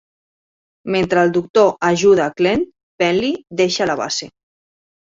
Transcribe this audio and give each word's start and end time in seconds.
Mentre 0.95 1.21
el 1.27 1.31
Doctor 1.35 1.69
ajuda 1.91 2.27
Clent, 2.41 2.67
Penley 3.05 3.33
deixa 3.63 3.91
la 3.93 4.01
base. 4.05 4.35